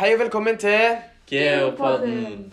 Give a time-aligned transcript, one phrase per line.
[0.00, 0.96] Hei og velkommen til
[1.28, 2.52] Geopodden.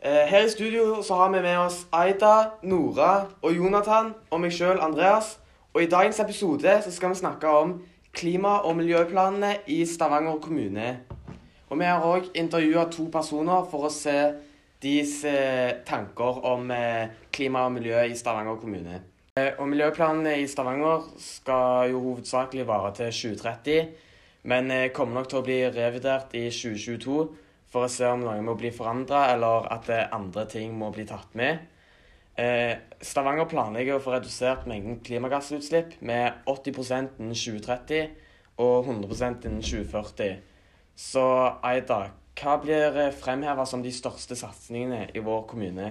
[0.00, 4.52] eh, Her i studio så har vi med oss Aida, Nora og Jonathan og meg
[4.52, 5.38] sjøl, Andreas.
[5.74, 7.82] Og i dagens episode så skal vi snakke om
[8.12, 11.00] klima- og miljøplanene i Stavanger kommune.
[11.68, 14.32] Og vi har òg intervjua to personer for å se
[14.82, 19.02] deres eh, tanker om eh, klima og miljø i Stavanger kommune.
[19.58, 23.86] Og miljøplanene i Stavanger skal jo hovedsakelig vare til 2030.
[24.46, 27.16] Men eh, kommer nok til å bli revurdert i 2022
[27.72, 31.06] for å se om noe må bli forandra, eller at eh, andre ting må bli
[31.08, 31.64] tatt med.
[32.38, 38.14] Eh, Stavanger planlegger å få redusert mengden klimagassutslipp med 80% innen 2030
[38.62, 40.38] og 100% innen 2040.
[40.96, 41.26] Så
[41.66, 42.00] Aida,
[42.38, 45.90] hva blir fremheva som de største satsingene i vår kommune?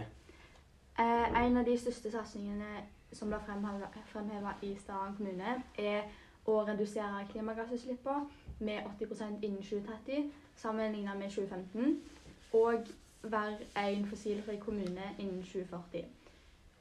[0.96, 6.08] En av de største satsingene som blir fremheva i Stavanger kommune, er
[6.46, 12.02] å redusere klimagassutslippene med 80% innen 2030 sammenlignet med 2015,
[12.54, 12.88] og
[13.24, 16.06] være en fossilfri kommune innen 2040.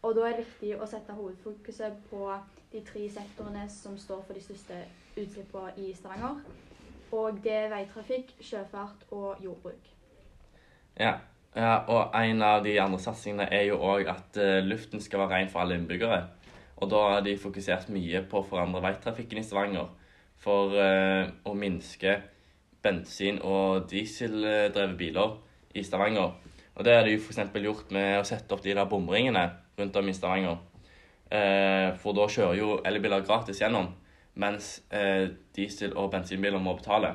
[0.02, 2.28] Og da er det viktig å sette hovedfokuset på
[2.72, 4.82] de tre sektorene som står for de største
[5.16, 6.42] utslippene i Stavanger.
[7.14, 9.88] Og det er veitrafikk, sjøfart og jordbruk.
[11.00, 11.14] Ja.
[11.56, 15.38] ja, og en av de andre satsingene er jo òg at eh, luften skal være
[15.38, 16.20] ren for alle innbyggere.
[16.76, 19.88] Og da har de fokusert mye på å forandre veitrafikken i Stavanger
[20.42, 22.18] for eh, å minske
[22.84, 25.36] bensin- og dieseldrevne biler
[25.74, 26.34] i Stavanger.
[26.74, 27.40] Og det har de f.eks.
[27.62, 29.44] gjort med å sette opp de der bomringene
[29.78, 30.58] rundt om i Stavanger.
[31.30, 33.92] Eh, for da kjører jo elbiler gratis gjennom,
[34.40, 37.14] mens eh, diesel- og bensinbiler må betale.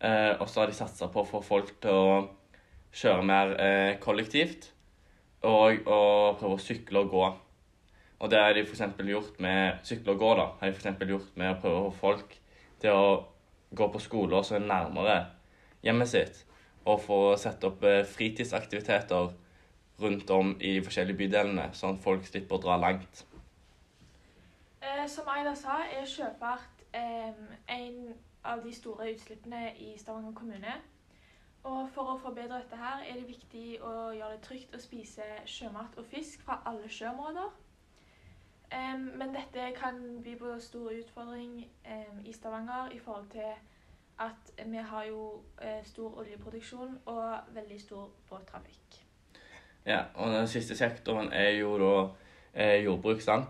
[0.00, 2.12] Og så har de satsa på å få folk til å
[2.96, 3.50] kjøre mer
[4.00, 4.70] kollektivt
[5.44, 7.26] og, og prøve å sykle og gå.
[8.20, 8.82] Og det har de f.eks.
[9.08, 10.46] gjort med sykle og gå, da.
[10.60, 12.34] Har de for gjort med å prøve å få folk
[12.80, 13.06] til å
[13.76, 15.16] gå på skoler som er nærmere
[15.84, 16.42] hjemmet sitt,
[16.84, 19.30] og få sette opp eh, fritidsaktiviteter
[20.00, 23.24] rundt om i de forskjellige bydelene, sånn at folk slipper å dra langt.
[24.80, 27.32] Eh, som Aida sa, er sjøfart eh,
[27.72, 27.98] en
[28.44, 30.76] av de store utslippene i Stavanger kommune.
[31.68, 35.26] Og for å forbedre dette her er det viktig å gjøre det trygt å spise
[35.44, 37.50] sjømat og fisk fra alle sjøområder.
[38.70, 43.52] Em, men dette kan by på stor utfordring um, i Stavanger i forhold til
[44.20, 49.00] at vi har jo uh, stor oljeproduksjon og veldig stor båttrafikk.
[49.86, 51.94] Ja, og den siste sektoren er jo da
[52.52, 53.48] eh, jordbruk, sant?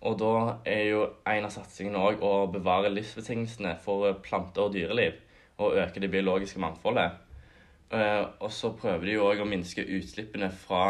[0.00, 4.74] Og da er jo en av satsingene òg å bevare livsbetingelsene for eh, planter og
[4.76, 5.18] dyreliv.
[5.60, 7.16] Og øke det biologiske mangfoldet.
[7.92, 10.84] Eh, og så prøver de jo òg å minske utslippene fra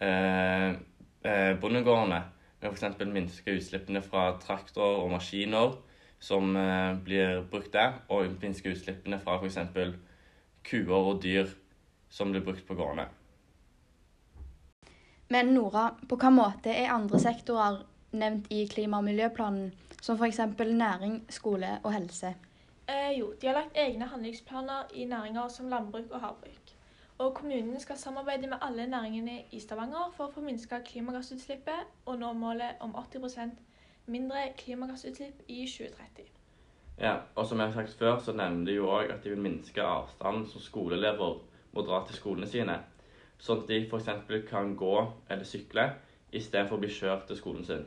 [0.00, 0.76] eh,
[1.24, 1.52] eh,
[2.64, 2.98] bondegårdene.
[2.98, 3.12] Ved f.eks.
[3.12, 5.76] minske utslippene fra traktorer og maskiner
[6.20, 8.00] som eh, blir brukt der.
[8.08, 9.58] Og minske utslippene fra f.eks.
[10.64, 11.46] kuer og dyr
[12.10, 13.08] som blir brukt på gårdene.
[15.28, 17.82] Men Nora, på hvilken måte er andre sektorer
[18.14, 20.40] nevnt i klima- og miljøplanen, som f.eks.
[20.58, 22.34] næring, skole og helse?
[22.88, 26.63] Eh, jo, de har lagt egne handlingsplaner i næringer som landbruk og havbruk.
[27.24, 32.18] Og kommunen skal samarbeide med alle næringene i Stavanger for å få minska klimagassutslippet og
[32.20, 33.54] nå målet om 80%
[34.12, 36.26] mindre klimagassutslipp i 2030.
[37.00, 39.40] Ja, og som jeg har sagt før, så nevner de jo òg at de vil
[39.40, 41.38] minske avstanden som skoleelever
[41.72, 42.76] må dra til skolene sine.
[43.38, 44.10] Sånn at de f.eks.
[44.50, 44.92] kan gå
[45.30, 45.86] eller sykle
[46.28, 47.86] istedenfor å bli kjørt til skolen sin.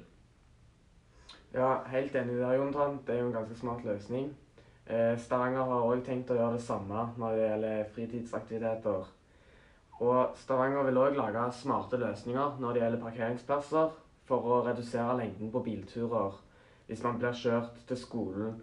[1.53, 2.97] Ja, helt enig der, Jonathan.
[3.05, 4.33] Det er jo en ganske smart løsning.
[4.87, 9.13] Eh, Stavanger har òg tenkt å gjøre det samme når det gjelder fritidsaktiviteter.
[9.99, 13.95] Og Stavanger vil òg lage smarte løsninger når det gjelder parkeringsplasser,
[14.27, 16.35] for å redusere lengden på bilturer
[16.87, 18.53] hvis man blir kjørt til skolen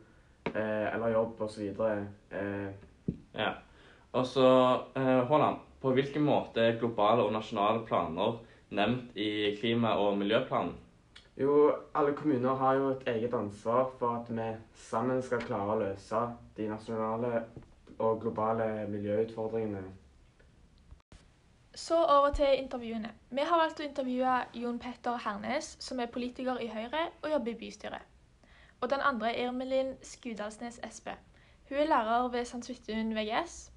[0.52, 1.70] eh, eller jobb osv.
[1.80, 2.68] Eh,
[3.34, 3.52] Ja.
[4.12, 4.46] Og så,
[4.94, 8.38] eh, Haaland, på hvilken måte er globale og nasjonale planer
[8.70, 10.74] nevnt i klima- og miljøplanen?
[11.36, 15.80] jo, alle kommuner har jo et eget ansvar for at vi sammen skal klare å
[15.80, 16.20] løse
[16.56, 17.42] de nasjonale
[17.98, 19.82] og globale miljøutfordringene.
[21.74, 23.10] Så over til intervjuene.
[23.30, 27.50] Vi har valgt å intervjue Jon Petter Hernes, som er politiker i Høyre og jobber
[27.50, 28.02] i bystyret.
[28.80, 31.16] Og den andre er Irmelin Skudalsnes Espe.
[31.68, 33.70] Hun er lærer ved Sandsvittun VGS.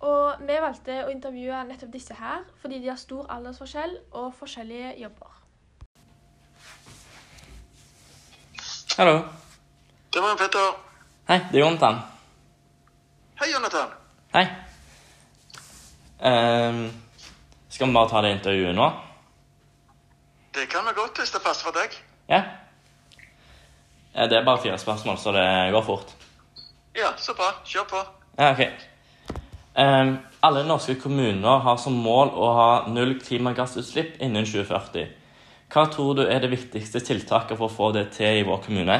[0.00, 4.94] Og vi valgte å intervjue nettopp disse her, fordi de har stor aldersforskjell og forskjellige
[5.02, 5.34] jobber.
[8.98, 9.20] Hallo.
[10.14, 10.72] Det var Petter.
[11.28, 12.00] Hei, det er Jonathan.
[13.38, 13.94] Hei, Jonathan.
[14.34, 14.67] Hei.
[16.20, 16.90] Ehm,
[17.68, 18.88] skal vi bare ta det intervjuet nå?
[20.54, 21.94] Det kan vi godt hvis det passer for deg.
[22.28, 22.42] Ja.
[24.14, 26.14] Ja, Det er bare fire spørsmål, så det går fort.
[26.96, 27.52] Ja, så bra.
[27.64, 28.00] Kjør på.
[28.38, 28.62] Ja, ok.
[29.78, 35.06] Um, alle norske kommuner har som mål å ha null klimagassutslipp innen 2040.
[35.70, 38.98] Hva tror du er det viktigste tiltaket for å få det til i vår kommune?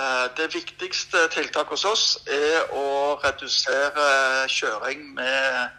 [0.00, 4.06] Eh, Det viktigste tiltaket hos oss er å redusere
[4.48, 5.76] kjøring med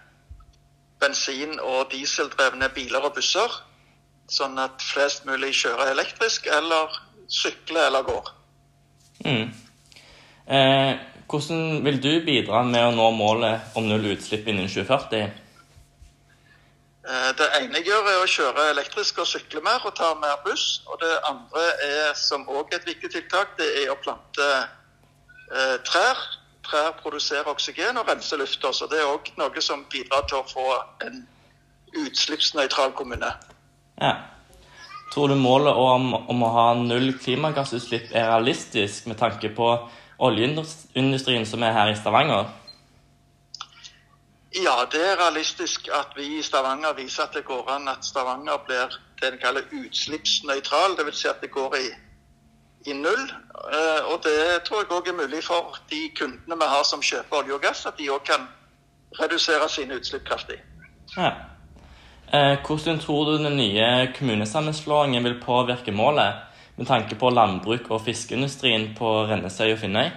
[1.02, 3.56] bensin- og dieseldrevne biler og busser,
[4.30, 6.94] sånn at flest mulig kjører elektrisk eller
[7.28, 8.30] sykler eller går.
[9.26, 9.50] Mm.
[10.48, 10.94] Eh,
[11.32, 15.32] hvordan vil du bidra med å nå målet om null utslipp innen 2040?
[17.10, 20.38] Eh, Det ene jeg gjør, er å kjøre elektrisk og sykle mer og ta mer
[20.46, 20.84] buss.
[20.86, 24.50] Og det andre er, som òg er et viktig tiltak, det er å plante
[25.52, 26.22] eh, trær.
[26.62, 30.46] Trær produserer oksygen og renser lufta, så det er òg noe som bidrar til å
[30.46, 30.68] få
[31.08, 31.24] en
[32.04, 33.34] utslippsnøytral kommune.
[33.98, 34.14] Ja.
[35.12, 39.74] Tror du målet om, om å ha null klimagassutslipp er realistisk med tanke på
[40.22, 42.48] oljeindustrien som er her i Stavanger?
[44.56, 48.58] Ja, det er realistisk at vi i Stavanger viser at det går an at Stavanger
[48.66, 50.98] blir det en kaller utslippsnøytral.
[51.00, 51.22] Dvs.
[51.22, 51.88] Si at det går i,
[52.90, 53.24] i null.
[53.72, 57.38] Eh, Og det tror jeg òg er mulig for de kundene vi har som kjøper
[57.38, 58.50] olje og gass, at de òg kan
[59.22, 60.60] redusere sine utslipp kraftig.
[61.18, 61.32] Ja.
[62.34, 66.34] Eh, hvordan tror du den nye kommunesammenslåingen vil påvirke målet,
[66.76, 70.12] med tanke på landbruk og fiskeindustrien på Rennesøy og Finnøy?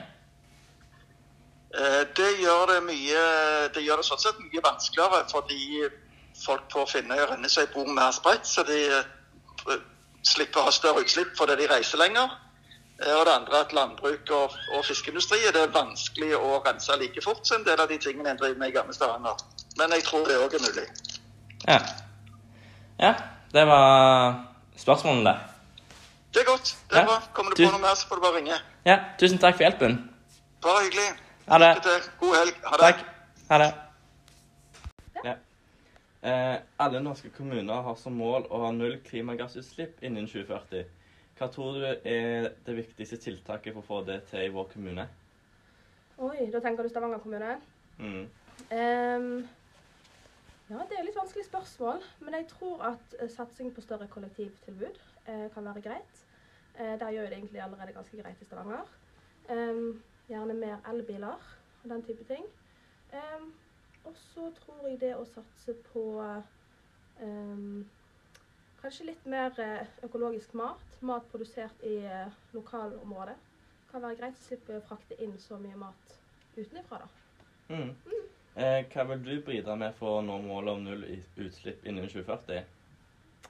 [2.17, 3.23] Det gjør det mye
[3.75, 5.89] Det gjør det sånn sett mye vanskeligere fordi
[6.45, 9.77] folk på Finnøy og Rennesøy bor mer spredt, så de eh,
[10.27, 12.31] slipper å ha større utslipp fordi de reiser lenger.
[13.03, 17.23] Eh, Og det andre at landbruk og, og fiskeindustri er det vanskelig å rense like
[17.23, 19.37] fort som en del av de tingene en driver med i gamle Stavanger.
[19.79, 20.87] Men jeg tror det òg er mulig.
[21.69, 21.79] Ja.
[23.01, 23.15] ja.
[23.55, 24.35] Det var
[24.77, 25.95] spørsmålene, det.
[26.35, 26.77] Det er godt.
[26.91, 27.07] Det er Ja.
[27.07, 27.21] bra.
[27.33, 28.59] Kommer du Du- på noe mer, så får du bare ringe.
[28.85, 30.11] Ja, tusen takk for hjelpen.
[30.63, 31.15] Bare hyggelig.
[31.47, 31.73] Ha det.
[32.21, 32.55] God helg.
[32.65, 32.85] Ha det.
[32.85, 33.01] Takk.
[33.49, 33.73] Ha det.
[35.25, 35.35] Ja.
[36.31, 40.87] Eh, alle norske kommuner har som mål å ha null klimagassutslipp innen 2040.
[41.37, 45.05] Hva tror du er det viktigste tiltaket for å få det til i vår kommune?
[46.17, 47.59] Oi, da tenker du Stavanger kommune?
[47.99, 48.25] Mm.
[48.71, 49.29] Um,
[50.71, 52.01] ja, det er et litt vanskelig spørsmål.
[52.25, 54.97] Men jeg tror at eh, satsing på større kollektivtilbud
[55.29, 56.25] eh, kan være greit.
[56.79, 58.89] Eh, der gjør det egentlig allerede ganske greit i Stavanger.
[59.53, 61.51] Ehm, gjerne mer elbiler
[61.83, 62.47] og den type ting.
[63.15, 63.53] Um,
[64.05, 66.05] og så tror jeg det å satse på
[67.23, 67.85] um,
[68.85, 70.99] kanskje litt mer eh, økologisk mat.
[71.01, 73.37] Mat produsert i eh, lokalområdet.
[73.91, 76.17] Kan være greit å slippe å frakte inn så mye mat
[76.57, 77.09] utenfra, da.
[77.73, 77.95] Mm.
[78.55, 81.07] Eh, hva vil du bidra med for å nå målet om null
[81.41, 82.67] utslipp innen 2040?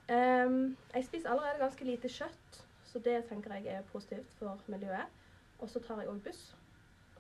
[0.05, 5.11] Um, jeg spiser allerede ganske lite kjøtt, så det tenker jeg er positivt for miljøet.
[5.59, 6.47] Og så tar jeg òg buss,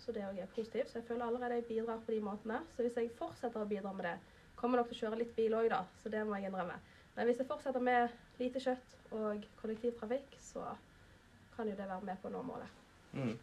[0.05, 0.91] så det òg er positivt.
[0.91, 2.61] Så jeg føler allerede jeg bidrar på de måtene.
[2.77, 4.17] Så hvis jeg fortsetter å bidra med det,
[4.59, 5.83] kommer nok til å kjøre litt bil òg, da.
[6.03, 6.77] Så det må jeg innrømme.
[7.15, 10.67] Men hvis jeg fortsetter med lite kjøtt og kollektivtrafikk, så
[11.57, 12.81] kan jo det være med på å nå målet.
[13.15, 13.35] Mm.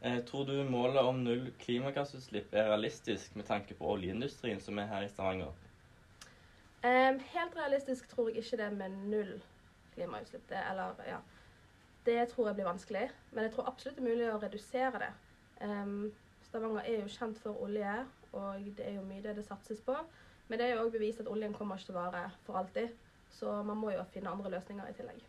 [0.00, 4.88] Eh, tror du målet om null klimagassutslipp er realistisk med tanke på oljeindustrien som er
[4.88, 5.52] her i Stavanger?
[6.80, 9.34] Eh, helt realistisk tror jeg ikke det med null
[9.94, 10.46] klimautslipp.
[10.48, 11.18] Det, eller, ja.
[12.06, 15.10] det tror jeg blir vanskelig, men jeg tror absolutt det er mulig å redusere det.
[15.60, 16.12] Ehm,
[16.48, 17.92] Stavanger er jo kjent for olje,
[18.32, 19.94] og det er jo mye det det satses på.
[20.48, 22.96] Men det er jo òg bevist at oljen kommer ikke til å vare for alltid,
[23.30, 25.20] så man må jo finne andre løsninger i tillegg.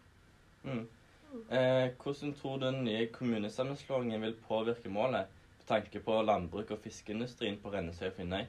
[0.63, 0.87] Mm.
[1.31, 6.81] Eh, hvordan tror du den nye kommunesammenslåingen vil påvirke målet med tanke på landbruk og
[6.83, 8.41] fiskeindustrien på Rennesøy og Finnøy?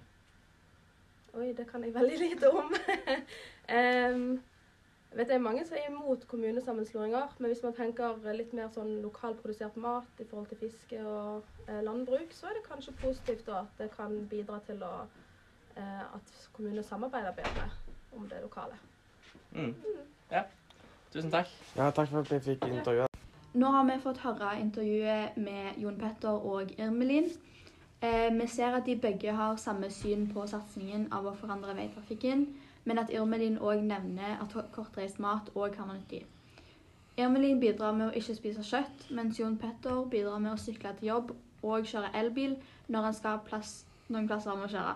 [1.33, 2.75] Oi, det kan jeg veldig lite om.
[3.69, 4.17] Jeg
[5.16, 8.95] vet Det er mange som er imot kommunesammenslåinger, men hvis man tenker litt mer sånn
[9.02, 13.64] lokalprodusert mat i forhold til fiske og eh, landbruk, så er det kanskje positivt da,
[13.66, 14.92] at det kan bidra til å,
[15.76, 17.69] eh, at kommunene samarbeider bedre
[18.16, 18.81] om det lokale.
[19.52, 19.75] Mm.
[20.31, 20.42] Ja.
[21.12, 21.49] Tusen takk.
[21.76, 23.09] Ja, takk for at jeg fikk intervjue.
[23.52, 27.28] Nå har vi fått høre intervjuet med Jon Petter og Irmelin.
[28.02, 32.47] Eh, vi ser at de begge har samme syn på satsingen av å forandre veitrafikken,
[32.85, 36.25] men at Irmelin òg nevner at kortreist mat òg kan være nyttig.
[37.21, 41.11] Irmelin bidrar med å ikke spise kjøtt, mens Jon Petter bidrar med å sykle til
[41.12, 42.57] jobb og kjøre elbil
[42.89, 44.95] når han skal plass, noen plasser han må kjøre.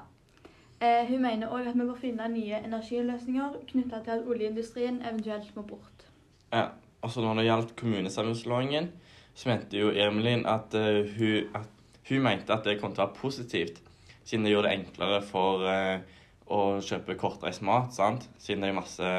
[0.81, 5.55] Eh, hun mener òg at vi bør finne nye energiløsninger knytta til at oljeindustrien eventuelt
[5.57, 6.05] må bort.
[6.53, 6.69] Ja,
[7.03, 8.91] altså Når det gjaldt kommunesammenslåingen,
[9.35, 11.69] så mente jo Irmelin at, uh, hun, at
[12.09, 13.81] hun mente at det kom til å være positivt,
[14.25, 16.01] siden det gjorde det enklere for eh,
[16.47, 17.95] å kjøpe kortreist mat.
[17.95, 18.29] sant?
[18.39, 19.13] Siden det er masse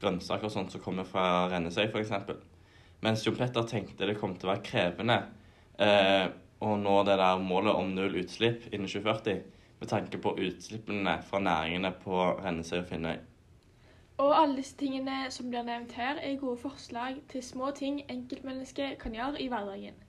[0.00, 2.12] grønnsaker og sånt som kommer fra Rennesøy, f.eks.
[3.04, 5.18] Mens Jon Petter tenkte det kom til å være krevende.
[5.78, 6.26] Eh,
[6.64, 9.42] å nå det der målet om null utslipp innen 2040,
[9.80, 13.18] med tanke på utslippene fra næringene på Rennesøy og Finnøy.
[14.24, 18.96] Og alle disse tingene som blir nevnt her, er gode forslag til små ting enkeltmennesket
[19.02, 20.00] kan gjøre i hverdagen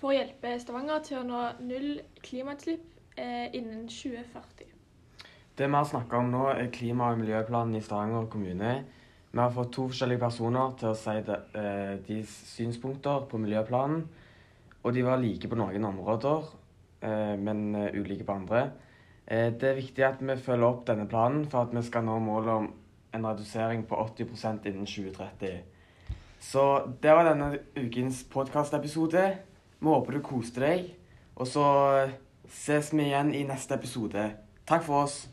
[0.00, 1.90] for å hjelpe Stavanger til å nå null
[2.24, 2.86] klimautslipp
[3.20, 4.79] eh, innen 2040.
[5.60, 8.84] Det vi har snakka om nå, er klima- og miljøplanen i Stavanger kommune.
[9.30, 14.06] Vi har fått to forskjellige personer til å si de, eh, deres synspunkter på miljøplanen.
[14.82, 16.48] Og de var like på noen områder,
[17.02, 18.70] eh, men eh, ulike på andre.
[19.28, 22.48] Det er viktig at vi følger opp denne planen for at vi skal nå målet
[22.48, 22.72] om
[23.12, 25.60] en redusering på 80% innen 2030.
[26.40, 29.38] Så det var denne ukens podkastepisode.
[29.78, 30.94] Vi håper du koste deg.
[31.36, 32.10] Og så
[32.48, 34.32] ses vi igjen i neste episode.
[34.66, 35.28] Takk for oss.